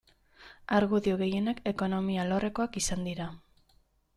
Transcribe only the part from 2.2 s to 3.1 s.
alorrekoak izan